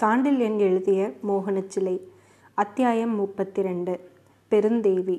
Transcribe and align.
சாண்டில்யன் 0.00 0.58
எழுதிய 0.58 1.12
மோகனச்சிலை. 1.28 1.94
அத்தியாயம் 2.54 3.14
முப்பத்தி 3.14 3.62
ரெண்டு 3.62 4.00
பெருந்தேவி. 4.50 5.16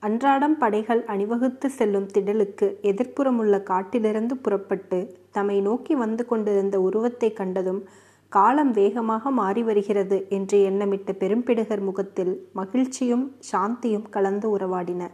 அன்றாடம் 0.00 0.58
படைகள் 0.58 1.04
அணிவகுத்து 1.04 1.70
செல்லும் 1.70 2.06
திடலுக்கு 2.06 2.66
எதிர்ப்புறமுள்ள 2.82 3.62
காட்டிலிருந்து 3.62 4.36
புறப்பட்டு 4.36 5.18
தம்மை 5.30 5.60
நோக்கி 5.60 5.94
வந்து 5.94 6.26
கொண்டிருந்த 6.26 6.80
உருவத்தை 6.80 7.32
கண்டதும் 7.32 7.84
காலம் 8.28 8.70
வேகமாக 8.70 9.30
மாறி 9.30 9.62
வருகிறது 9.62 10.26
என்று 10.28 10.58
எண்ணமிட்ட 10.70 11.12
பெரும்பிடுகர் 11.12 11.80
முகத்தில் 11.80 12.50
மகிழ்ச்சியும் 12.52 13.36
சாந்தியும் 13.52 14.08
கலந்து 14.10 14.56
உறவாடின. 14.56 15.10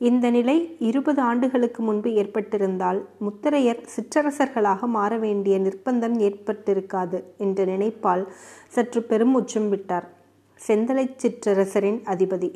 இந்த 0.00 0.30
நிலை 0.30 0.76
இருபது 0.78 1.20
ஆண்டுகளுக்கு 1.20 1.82
முன்பு 1.82 2.10
ஏற்பட்டிருந்தால் 2.10 2.98
முத்திரையர் 3.20 3.80
சிற்றரசர்களாக 3.94 4.80
மாற 4.86 5.16
வேண்டிய 5.16 5.58
நிர்பந்தம் 5.58 6.14
ஏற்பட்டிருக்காது 6.18 7.22
என்ற 7.36 7.64
நினைப்பால் 7.64 8.32
சற்று 8.68 9.00
பெருமுச்சம் 9.00 9.68
விட்டார். 9.68 10.06
செந்தலை 10.60 11.04
சிற்றரசரின் 11.22 11.98
அதிபதி. 12.04 12.50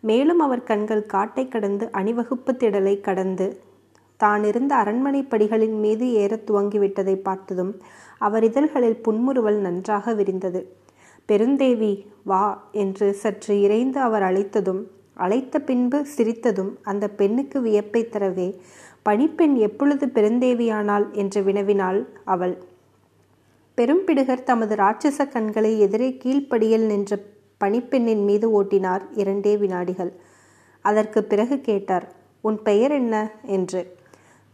மேலும் 0.00 0.38
அவர் 0.38 0.62
கண்கள் 0.62 1.06
காட்டை 1.06 1.48
கடந்து 1.48 1.88
அணிவகுப்பு 1.92 2.52
திடலை 2.52 3.00
கடந்து 3.00 3.46
தான் 4.16 4.44
இருந்த 4.44 4.74
அரண்மனை 4.74 5.22
படிகளின் 5.22 5.78
மீது 5.78 6.06
ஏறத் 6.06 6.46
துவங்கிவிட்டதை 6.50 7.14
பார்த்ததும் 7.14 7.72
அவர் 8.18 8.44
இதழ்களில் 8.44 9.02
புன்முறுவல் 9.02 9.60
நன்றாக 9.60 10.14
விரிந்தது. 10.14 10.62
பெருந்தேவி 11.28 11.92
வா 12.24 12.68
என்று 12.72 13.12
சற்று 13.12 13.60
இறைந்து 13.60 14.00
அவர் 14.00 14.22
அழைத்ததும் 14.22 14.82
அழைத்த 15.14 15.60
பின்பு 15.60 16.06
சிரித்ததும் 16.16 16.70
அந்த 16.82 17.08
பெண்ணுக்கு 17.08 17.60
வியப்பை 17.60 18.04
தரவே 18.04 18.58
பணிப்பெண் 19.02 19.54
எப்பொழுது 19.54 20.06
பெருந்தேவியானாள்? 20.06 21.10
என்று 21.12 21.42
வினவினாள் 21.42 22.06
அவள். 22.24 22.62
பெரும்பிடுகர் 23.76 24.42
தமது 24.42 24.74
ராட்சச 24.74 25.28
கண்களை 25.28 25.80
எதிரே 25.80 26.18
கீழ்ப்படியில் 26.24 26.86
நின்ற 26.86 27.18
பணிப்பெண்ணின் 27.64 28.24
மீது 28.24 28.62
ஓட்டினார் 28.62 29.00
இரண்டே 29.14 29.56
வினாடிகள். 29.56 30.12
அதற்கு 30.80 31.24
பிறகு 31.24 31.60
கேட்டார் 31.60 32.12
உன் 32.40 32.62
பெயர் 32.62 32.90
என்ன? 32.90 33.30
என்று. 33.42 33.96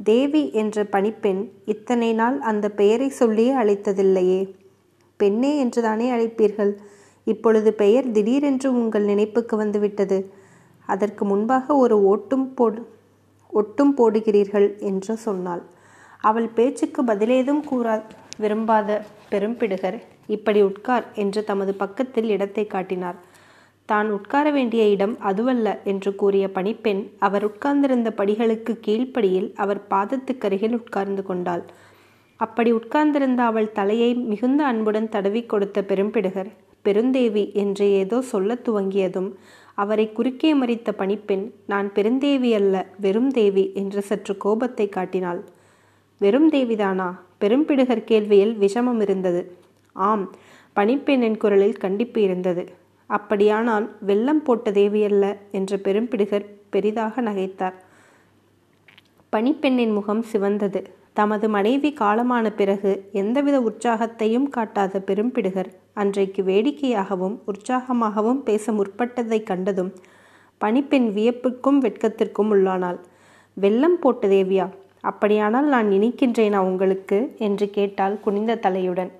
தேவி 0.05 0.53
என்ற 0.53 0.85
பணிப்பெண் 0.85 1.49
இத்தனை 1.65 2.13
நாள் 2.13 2.41
அந்த 2.41 2.71
பெயரை 2.71 3.09
சொல்லியே 3.09 3.53
அழைத்ததில்லையே. 3.53 4.55
பெண்ணே 5.17 5.59
என்றுதானே 5.59 6.11
அழைப்பீர்கள்? 6.11 6.77
இப்பொழுது 7.25 7.73
பெயர் 7.73 8.11
திடீரென்று 8.11 8.73
உங்கள் 8.73 9.05
நினைப்புக்கு 9.05 9.57
வந்துவிட்டது. 9.57 10.19
அதற்கு 10.93 11.23
முன்பாக 11.25 11.77
ஒரு 11.77 11.97
ஓட்டும் 12.11 12.47
போடு 12.55 12.81
ஒட்டும் 13.53 13.93
போடுகிறீர்கள் 13.99 14.69
என்று 14.81 15.15
சொன்னாள். 15.17 15.63
அவள் 16.21 16.49
பேச்சுக்கு 16.49 17.01
பதிலேதும் 17.03 17.63
கூறா 17.65 17.95
விரும்பாத 18.39 18.99
பெரும்பிடுகர் 19.31 19.99
இப்படி 20.27 20.61
உட்கார் 20.63 21.07
என்று 21.15 21.41
தமது 21.45 21.73
பக்கத்தில் 21.75 22.29
இடத்தை 22.29 22.65
காட்டினார். 22.67 23.19
தான் 23.89 24.09
உட்கார 24.11 24.47
வேண்டிய 24.51 24.83
இடம் 24.95 25.15
அதுவல்ல 25.21 25.69
என்று 25.85 26.11
கூறிய 26.15 26.47
பணிப்பெண் 26.49 27.03
அவர் 27.19 27.45
உட்கார்ந்திருந்த 27.45 28.09
படிகளுக்கு 28.19 28.73
கீழ்ப்படியில் 28.87 29.49
அவர் 29.55 29.81
பாதத்துக்கருகில் 29.91 30.77
உட்கார்ந்து 30.81 31.23
கொண்டாள். 31.23 31.65
அப்படி 32.41 32.71
உட்கார்ந்திருந்த 32.73 33.41
அவள் 33.43 33.71
தலையை 33.73 34.11
மிகுந்த 34.31 34.61
அன்புடன் 34.65 35.09
தடவி 35.09 35.43
கொடுத்த 35.45 35.79
பெரும்பிடுகர் 35.83 36.51
பெருந்தேவி 36.85 37.45
என்று 37.63 37.87
ஏதோ 38.03 38.19
சொல்லத் 38.33 38.65
துவங்கியதும் 38.67 39.31
அவரை 39.79 40.07
குறுக்கே 40.13 40.51
மறித்த 40.55 40.89
பணிப்பெண் 40.99 41.45
நான் 41.67 41.89
பெருந்தேவி 41.95 42.51
அல்ல 42.55 42.75
வெறும் 43.01 43.31
தேவி 43.31 43.65
என்று 43.75 44.03
சற்று 44.03 44.35
கோபத்தை 44.37 44.87
காட்டினாள். 44.89 45.41
வெறும் 46.21 46.49
தேவிதானா? 46.53 47.09
பெரும்பிடுகர் 47.41 48.09
கேள்வியில் 48.11 48.55
விஷமம் 48.59 49.01
இருந்தது. 49.01 49.43
ஆம் 49.97 50.25
பணிப்பெண்ணின் 50.77 51.37
குரலில் 51.37 51.77
கண்டிப்பு 51.77 52.21
இருந்தது. 52.23 52.65
அப்படியானால் 53.11 53.87
வெள்ளம் 54.01 54.43
போட்ட 54.43 54.71
தேவியல்ல 54.71 55.27
என்று 55.51 55.77
பெரும்பிடுகர் 55.85 56.47
பெரிதாக 56.71 57.23
நகைத்தார். 57.23 57.77
பணிப்பெண்ணின் 59.33 59.93
முகம் 59.93 60.25
சிவந்தது. 60.33 60.83
தமது 61.13 61.47
மனைவி 61.49 61.91
காலமான 62.01 62.47
பிறகு 62.57 62.91
எந்தவித 63.13 63.57
உற்சாகத்தையும் 63.61 64.49
காட்டாத 64.49 65.03
பெரும்பிடுகர் 65.07 65.71
அன்றைக்கு 65.99 66.43
வேடிக்கையாகவும் 66.43 67.37
உற்சாகமாகவும் 67.47 68.43
பேச 68.43 68.73
முற்பட்டதை 68.73 69.43
கண்டதும் 69.43 69.93
பணிப்பெண் 70.61 71.09
வியப்புக்கும் 71.17 71.81
வெட்கத்திற்கும் 71.81 72.51
உள்ளானாள். 72.53 72.99
வெள்ளம் 73.57 73.99
போட்ட 73.99 74.29
தேவியா 74.29 74.67
அப்படியானால் 75.01 75.69
நான் 75.69 75.89
இனிக்கின்றேனா 75.91 76.57
உங்களுக்கு? 76.57 77.19
என்று 77.39 77.67
கேட்டால் 77.71 78.21
குனிந்த 78.21 78.59
தலையுடன். 78.63 79.11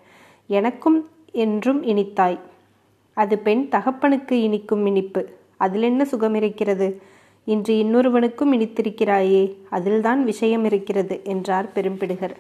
எனக்கும் 0.47 0.99
என்றும் 1.33 1.81
இனித்தாய். 1.83 2.39
அது 3.17 3.39
பெண் 3.39 3.69
தகப்பனுக்கு 3.71 4.33
இனிக்கும் 4.33 4.87
இனிப்பு. 4.87 5.23
அதில் 5.57 5.83
என்ன 5.83 6.05
சுகம் 6.05 6.35
இருக்கிறது? 6.35 6.89
இன்று 7.45 7.75
இன்னொருவனுக்கும் 7.75 8.53
இனித்திருக்கிறாயே 8.53 9.43
அதில்தான் 9.71 10.25
விஷயம் 10.25 10.65
இருக்கிறது 10.65 11.17
என்றார் 11.25 11.73
பெரும்பிடுகர். 11.75 12.35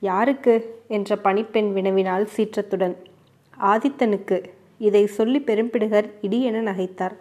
யாருக்கு? 0.00 0.54
என்ற 0.88 1.16
பணிப்பெண் 1.16 1.70
வினவினால் 1.74 2.26
சீற்றத்துடன். 2.36 2.96
ஆதித்தனுக்கு 3.60 4.44
இதை 4.78 5.06
சொல்லி 5.06 5.38
பெரும்பிடுகர் 5.38 6.10
இடி 6.20 6.42
என 6.42 6.72
நகைத்தார். 6.72 7.12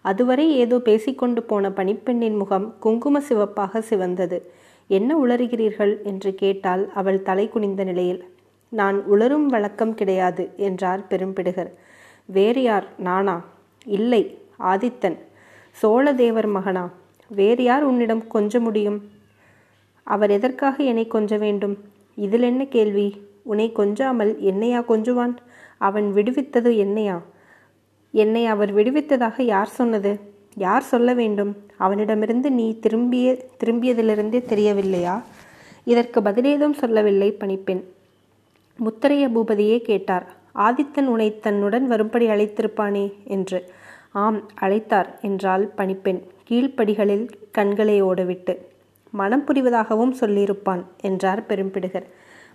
அதுவரை 0.00 0.56
ஏதோ 0.56 0.78
பேசிக்கொண்டு 0.78 1.42
போன 1.42 1.68
பணிப்பெண்ணின் 1.68 2.36
முகம் 2.36 2.78
குங்கும 2.78 3.20
சிவப்பாக 3.20 3.80
சிவந்தது. 3.80 4.42
என்ன 4.86 5.18
உளறுகிறீர்கள் 5.18 6.02
என்று 6.02 6.34
கேட்டால் 6.34 6.92
அவள் 6.94 7.22
தலை 7.22 7.48
குனிந்த 7.48 7.84
நிலையில். 7.84 8.24
நான் 8.68 9.04
உளரும் 9.04 9.46
வழக்கம் 9.46 9.94
கிடையாது 9.94 10.50
என்றார் 10.56 11.00
பெரும்பிடுகர். 11.10 11.70
வேறு 12.24 12.62
யார்? 12.62 12.88
நானா? 12.98 13.44
இல்லை 13.84 14.38
ஆதித்தன். 14.60 15.16
சோழதேவர் 15.82 16.48
மகனா? 16.48 16.90
வேறு 17.28 17.62
யார் 17.62 17.82
உன்னிடம் 17.82 18.26
கொஞ்ச 18.26 18.60
முடியும்? 18.60 19.10
அவர் 20.02 20.30
எதற்காக 20.30 20.82
என்னை 20.82 21.06
கொஞ்ச 21.06 21.36
வேண்டும்? 21.36 21.78
இதில் 22.16 22.42
என்ன 22.42 22.64
கேள்வி? 22.64 23.29
உன்னை 23.42 23.72
கொஞ்சாமல் 23.76 24.38
என்னையா 24.38 24.80
கொஞ்சுவான்? 24.80 25.36
அவன் 25.78 26.12
விடுவித்தது 26.14 26.76
என்னையா? 26.76 27.22
என்னை 28.12 28.46
அவர் 28.46 28.74
விடுவித்ததாக 28.74 29.42
யார் 29.42 29.66
சொன்னது? 29.66 30.20
யார் 30.54 30.82
சொல்ல 30.82 31.14
வேண்டும்? 31.14 31.56
அவனிடமிருந்து 31.76 32.50
நீ 32.50 32.78
திரும்பிய 32.78 33.44
திரும்பியதிலிருந்தே 33.64 34.44
தெரியவில்லையா? 34.44 35.22
இதற்கு 35.84 36.20
பதிலேதும் 36.20 36.72
சொல்லவில்லை 36.72 37.32
பணிப்பெண். 37.32 37.84
முத்தரைய 38.84 39.28
பூபதியே 39.28 39.78
கேட்டார். 39.78 40.36
ஆதித்தன் 40.54 41.06
உன்னை 41.06 41.38
தன்னுடன் 41.38 41.86
வரும்படி 41.86 42.26
அழைத்திருப்பானே 42.26 43.14
என்று. 43.24 43.72
ஆம் 44.12 44.48
அழைத்தார் 44.60 45.20
என்றாள் 45.20 45.66
பணிப்பெண். 45.76 46.22
கீழ்ப்படிகளில் 46.48 47.28
கண்களை 47.50 48.02
ஓடவிட்டு. 48.02 48.56
மனம் 49.10 49.44
புரிவதாகவும் 49.46 50.14
சொல்லியிருப்பான் 50.20 50.82
என்றார் 51.00 51.46
பெரும்பிடுகர். 51.48 52.06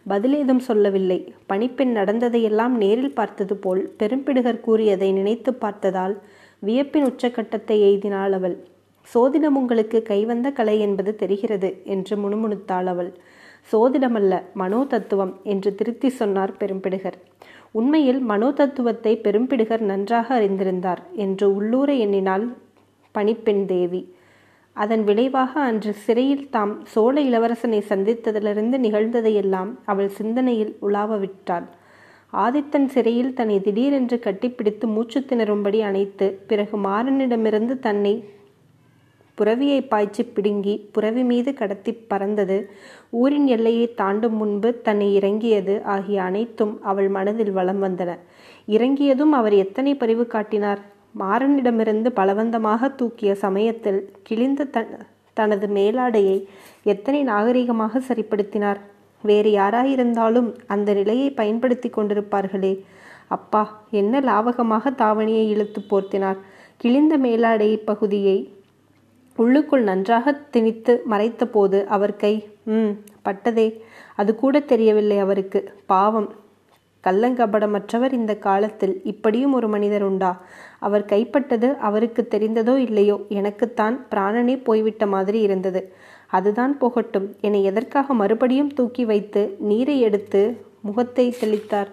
பதிலேதும் 0.10 0.64
சொல்லவில்லை. 0.68 1.20
பணிப்பெண் 1.48 1.92
நடந்ததையெல்லாம் 1.92 2.74
நேரில் 2.78 3.14
பார்த்தது 3.14 3.56
போல் 3.56 3.82
பெரும்பிடுகர் 4.00 4.60
கூறியதை 4.60 5.10
நினைத்து 5.12 5.54
பார்த்ததால் 5.54 6.16
வியப்பின் 6.64 7.08
உச்சக்கட்டத்தை 7.08 7.78
எய்தினாள் 7.88 8.32
அவள். 8.32 8.56
சோதிடம் 9.14 9.58
உங்களுக்கு 9.62 9.98
கைவந்த 10.02 10.48
கலை 10.52 10.76
என்பது 10.80 11.12
தெரிகிறது 11.16 11.70
என்று 11.86 12.16
முணுமுணுத்தாள் 12.18 12.88
அவள். 12.94 13.12
சோதிடமல்ல 13.72 14.34
மனோ 14.54 14.80
தத்துவம் 14.84 15.34
என்று 15.44 15.70
திருத்தி 15.76 16.10
சொன்னார் 16.10 16.54
பெரும்பிடுகர். 16.60 17.18
உண்மையில் 17.72 18.22
மனோ 18.22 18.50
தத்துவத்தை 18.52 19.14
பெரும்பிடுகர் 19.24 19.84
நன்றாக 19.92 20.28
அறிந்திருந்தார் 20.40 21.02
என்று 21.16 21.46
உள்ளூர 21.56 21.90
எண்ணினாள் 21.94 22.46
பணிப்பெண் 23.16 23.66
தேவி. 23.66 24.02
அதன் 24.76 25.04
விளைவாக 25.04 25.52
அன்று 25.62 25.92
சிறையில் 25.94 26.50
தாம் 26.50 26.74
சோழ 26.86 27.16
இளவரசனை 27.22 27.80
சந்தித்ததிலிருந்து 27.90 28.78
நிகழ்ந்ததையெல்லாம் 28.78 29.72
அவள் 29.86 30.10
சிந்தனையில் 30.10 30.74
உலாவ 30.82 31.18
விட்டாள் 31.18 31.68
ஆதித்தன் 32.34 32.88
சிறையில் 32.88 33.34
தன்னை 33.34 33.58
திடீரென்று 33.62 34.18
கட்டிப்பிடித்து 34.24 34.86
மூச்சு 34.86 35.20
திணறும்படி 35.20 35.80
அணைத்து 35.80 36.28
பிறகு 36.48 36.78
மாறனிடமிருந்து 36.78 37.76
தன்னை 37.80 38.14
புறவியை 39.38 39.80
பாய்ச்சி 39.88 40.24
பிடுங்கி 40.26 40.74
புறவி 40.92 41.24
மீது 41.24 41.54
கடத்தி 41.54 41.92
பறந்தது 42.12 42.58
ஊரின் 43.12 43.48
எல்லையை 43.48 43.88
தாண்டும் 43.94 44.36
முன்பு 44.36 44.70
தன்னை 44.82 45.08
இறங்கியது 45.16 45.76
ஆகிய 45.86 46.24
அனைத்தும் 46.24 46.74
அவள் 46.82 47.10
மனதில் 47.10 47.52
வளம் 47.52 47.82
வந்தன. 47.84 48.12
இறங்கியதும் 48.68 49.32
அவர் 49.32 49.54
எத்தனை 49.54 49.94
பரிவு 49.96 50.26
காட்டினார்? 50.28 50.82
மாறனிடமிருந்து 51.20 52.10
பலவந்தமாக 52.10 52.90
தூக்கிய 52.96 53.36
சமயத்தில் 53.36 54.00
கிழிந்த 54.24 54.66
தன் 54.66 54.92
தனது 55.34 55.68
மேலாடையை 55.68 56.46
எத்தனை 56.84 57.24
நாகரிகமாக 57.28 58.02
சரிப்படுத்தினார்? 58.08 58.80
வேறு 59.22 59.52
யாராயிருந்தாலும் 59.52 60.50
அந்த 60.68 60.94
நிலையை 60.94 61.30
பயன்படுத்தி 61.32 61.90
கொண்டிருப்பார்களே. 61.90 62.74
அப்பா 63.28 63.64
என்ன 63.92 64.20
லாவகமாக 64.20 64.92
தாவணியை 64.92 65.46
இழுத்து 65.48 65.82
போர்த்தினார். 65.90 66.38
கிழிந்த 66.78 67.18
மேலாடை 67.18 67.78
பகுதியை 67.78 68.38
உள்ளுக்குள் 69.38 69.84
நன்றாக 69.84 70.34
திணித்து 70.52 71.02
மறைத்த 71.06 71.46
போது 71.46 71.88
அவர் 71.88 72.16
கை 72.16 72.34
ம் 72.66 72.94
பட்டதே. 73.26 73.68
அது 74.16 74.36
கூட 74.36 74.60
தெரியவில்லை 74.60 75.18
அவருக்கு. 75.18 75.74
பாவம். 75.86 76.30
கள்ளங்கபடமற்றவர் 77.06 78.14
இந்த 78.14 78.36
காலத்தில் 78.38 79.02
இப்படியும் 79.04 79.54
ஒரு 79.54 79.68
மனிதர் 79.68 80.04
உண்டா? 80.04 80.32
அவர் 80.80 81.06
கைப்பட்டது 81.06 81.76
அவருக்கு 81.78 82.28
தெரிந்ததோ 82.32 82.76
இல்லையோ? 82.78 83.18
எனக்குத்தான் 83.30 84.06
பிராணனே 84.16 84.64
போய்விட்ட 84.64 85.06
மாதிரி 85.08 85.40
இருந்தது. 85.40 85.94
அதுதான் 86.30 86.78
போகட்டும். 86.78 87.36
என்னை 87.42 87.64
எதற்காக 87.64 88.14
மறுபடியும் 88.14 88.74
தூக்கி 88.74 89.06
வைத்து 89.06 89.56
நீரை 89.60 90.02
எடுத்து 90.02 90.42
முகத்தை 90.82 91.36
தெளித்தார்? 91.42 91.92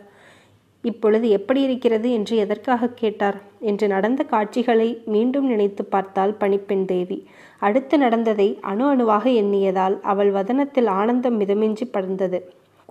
இப்பொழுது 0.85 1.29
எப்படி 1.29 1.61
இருக்கிறது 1.61 2.13
என்று 2.13 2.37
எதற்காக 2.37 2.89
கேட்டார்? 2.89 3.37
என்று 3.61 3.87
நடந்த 3.89 4.23
காட்சிகளை 4.23 5.03
மீண்டும் 5.05 5.47
நினைத்து 5.47 5.85
பார்த்தாள் 5.85 6.33
பணிப்பெண் 6.33 6.85
தேவி. 6.85 7.19
அடுத்து 7.59 7.99
நடந்ததை 7.99 8.59
அணு 8.61 8.87
அணுவாக 8.89 9.31
எண்ணியதால் 9.31 10.01
அவள் 10.03 10.31
வதனத்தில் 10.31 10.87
ஆனந்தம் 10.87 11.41
மிதமின்றி 11.41 11.87
படர்ந்தது. 11.93 12.41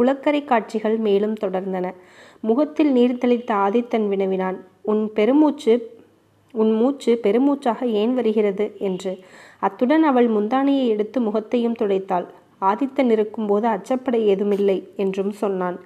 குளக்கரை 0.02 0.44
காட்சிகள் 0.44 0.98
மேலும் 0.98 1.34
தொடர்ந்தன. 1.34 1.94
முகத்தில் 2.40 2.92
நீர் 2.92 3.18
தெளித்த 3.18 3.54
ஆதித்தன் 3.54 4.08
வினவினான். 4.08 4.58
உன் 4.82 5.14
பெருமூச்சு 5.14 6.00
உன் 6.54 6.72
மூச்சு 6.72 7.20
பெருமூச்சாக 7.24 7.84
ஏன் 7.84 8.14
வருகிறது? 8.14 8.76
என்று. 8.80 9.18
அத்துடன் 9.60 10.04
அவள் 10.04 10.30
முந்தானையை 10.30 10.88
எடுத்து 10.88 11.22
முகத்தையும் 11.22 11.76
துடைத்தாள். 11.76 12.28
ஆதித்தன் 12.62 13.12
இருக்கும்போது 13.12 13.68
அச்சப்பட 13.68 14.20
ஏதுமில்லை 14.20 14.88
என்றும் 14.96 15.32
சொன்னான். 15.32 15.80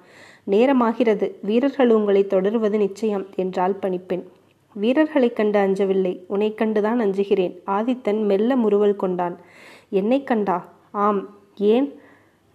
நேரமாகிறது. 0.50 1.32
வீரர்கள் 1.42 1.90
உங்களை 1.90 2.26
தொடர்வது 2.26 2.78
நிச்சயம் 2.78 3.26
என்றாள் 3.34 3.76
பணிப்பெண். 3.82 4.22
வீரர்களைக் 4.74 5.36
கண்டு 5.36 5.58
அஞ்சவில்லை. 5.58 6.24
உன்னை 6.26 6.54
கண்டுதான் 6.54 7.00
அஞ்சுகிறேன். 7.00 7.56
ஆதித்தன் 7.66 8.24
மெல்ல 8.24 8.56
முறுவல் 8.56 8.96
கொண்டான். 8.96 9.40
என்னை 9.90 10.24
கண்டா? 10.24 10.72
ஆம். 10.90 11.28
ஏன்? 11.56 11.94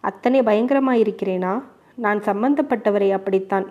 அத்தனை 0.02 0.40
பயங்கரமாயிருக்கிறேனா? 0.42 1.64
நான் 1.96 2.20
சம்பந்தப்பட்டவரை 2.20 3.12
அப்படித்தான். 3.12 3.68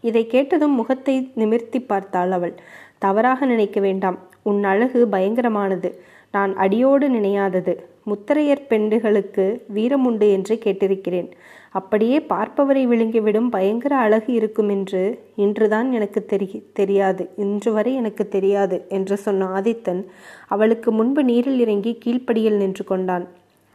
இதை 0.00 0.26
கேட்டதும் 0.26 0.74
முகத்தை 0.74 1.32
நிமிர்த்தி 1.34 1.80
பார்த்தாள் 1.80 2.30
அவள். 2.30 2.54
தவறாக 2.98 3.46
நினைக்க 3.46 3.80
வேண்டாம். 3.80 4.18
உன் 4.42 4.64
அழகு 4.64 5.06
பயங்கரமானது. 5.12 5.90
நான் 6.32 6.56
அடியோடு 6.56 7.08
நினையாதது. 7.08 7.74
முத்தரையர் 8.06 8.66
பெண்டுகளுக்கு 8.68 9.44
வீரமுண்டு 9.74 10.30
என்று 10.32 10.58
கேட்டிருக்கிறேன். 10.64 11.28
அப்படியே 11.70 12.18
பார்ப்பவரை 12.18 12.82
விழுங்கிவிடும் 12.86 13.48
பயங்கர 13.50 13.96
அழகு 13.96 14.32
இருக்கும் 14.32 14.68
என்று 14.68 15.02
இன்றுதான் 15.36 15.92
எனக்கு 15.92 16.24
தெரி 16.24 16.48
தெரியாது. 16.72 17.30
இன்று 17.36 17.72
வரை 17.72 17.94
எனக்கு 17.94 18.28
தெரியாது 18.28 18.84
என்று 18.88 19.16
சொன்ன 19.16 19.48
ஆதித்தன் 19.60 20.04
அவளுக்கு 20.46 20.92
முன்பு 20.92 21.24
நீரில் 21.24 21.58
இறங்கி 21.58 21.98
கீழ்ப்படியில் 22.04 22.56
நின்று 22.56 22.84
கொண்டான். 22.84 23.26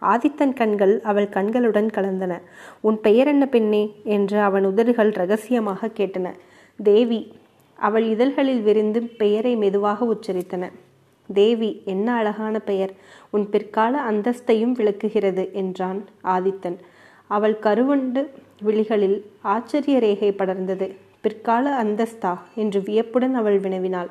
ஆதித்தன் 0.02 0.54
கண்கள் 0.54 1.02
அவள் 1.02 1.30
கண்களுடன் 1.30 1.90
கலந்தன. 1.96 2.34
உன் 2.82 3.00
பெயர் 3.00 3.28
என்ன 3.28 3.46
பெண்ணே 3.46 3.84
என்று 4.04 4.40
அவன் 4.40 4.66
உதடுகள் 4.66 5.12
ரகசியமாக 5.12 5.88
கேட்டன. 5.88 6.28
தேவி 6.80 7.34
அவள் 7.80 8.04
இதழ்களில் 8.04 8.62
விரிந்து 8.62 9.02
பெயரை 9.04 9.56
மெதுவாக 9.56 10.06
உச்சரித்தன. 10.06 10.72
தேவி 11.30 11.82
என்ன 11.86 12.14
அழகான 12.14 12.60
பெயர். 12.60 12.94
உன் 13.30 13.50
பிற்கால 13.50 14.12
அந்தஸ்தையும் 14.12 14.72
விளக்குகிறது 14.72 15.50
என்றான் 15.54 16.06
ஆதித்தன். 16.24 16.78
அவள் 17.28 17.58
கருவண்டு 17.62 18.22
விழிகளில் 18.62 19.26
ஆச்சரிய 19.42 20.00
ரேகை 20.00 20.32
படர்ந்தது. 20.32 20.88
பிற்கால 21.22 21.84
அந்தஸ்தா 21.84 22.34
என்று 22.56 22.82
வியப்புடன் 22.82 23.34
அவள் 23.34 23.60
வினவினாள். 23.60 24.10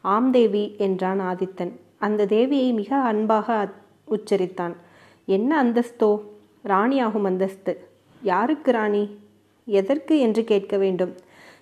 ஆம் 0.00 0.30
தேவி 0.30 0.74
என்றான் 0.78 1.20
ஆதித்தன். 1.20 1.72
அந்த 1.98 2.26
தேவியை 2.26 2.72
மிக 2.74 2.96
அன்பாக 2.96 3.68
உச்சரித்தான். 4.10 4.74
என்ன 5.24 5.64
அந்தஸ்தோ? 5.64 6.20
ராணியாகும் 6.66 7.22
அந்தஸ்து. 7.22 7.78
யாருக்கு 8.22 8.72
ராணி? 8.72 9.16
எதற்கு 9.64 10.18
என்று 10.18 10.44
கேட்க 10.44 10.76
வேண்டும். 10.76 11.12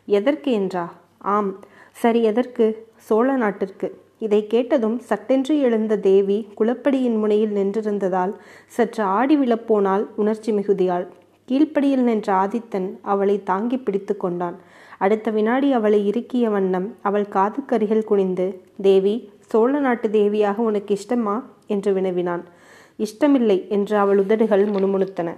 எதற்கு 0.07 0.53
என்றா? 0.53 0.93
ஆம். 1.19 1.59
சரி 1.93 2.23
எதற்கு? 2.23 2.87
சோழ 2.97 3.37
நாட்டிற்கு. 3.37 4.01
இதை 4.19 4.47
கேட்டதும் 4.47 4.99
சட்டென்று 4.99 5.59
எழுந்த 5.59 5.97
தேவி 5.97 6.49
குளப்படியின் 6.59 7.19
முனையில் 7.19 7.51
நின்றிருந்ததால் 7.51 8.33
சற்று 8.67 9.05
ஆடி 9.05 9.37
விழப்போனால் 9.37 10.07
உணர்ச்சி 10.17 10.53
மிகுதியாள். 10.53 11.07
கீழ்ப்படியில் 11.49 12.03
நின்ற 12.03 12.33
ஆதித்தன் 12.33 12.99
அவளை 13.03 13.43
தாங்கி 13.43 13.79
பிடித்து 13.79 14.17
கொண்டான். 14.17 14.57
அடுத்த 14.99 15.31
வினாடி 15.31 15.73
அவளை 15.73 16.09
இறுக்கிய 16.11 16.51
வண்ணம் 16.51 16.97
அவள் 17.01 17.27
காதுக்கருகில் 17.33 18.05
குனிந்து 18.05 18.61
தேவி 18.83 19.31
சோழ 19.41 19.79
நாட்டு 19.79 20.09
தேவியாக 20.09 20.57
உனக்கு 20.57 20.95
இஷ்டமா? 20.95 21.43
என்று 21.67 21.93
வினவினான். 21.93 22.45
இஷ்டமில்லை 23.01 23.59
என்று 23.69 23.97
அவள் 23.97 24.19
உதடுகள் 24.19 24.65
முணுமுணுத்தன. 24.67 25.29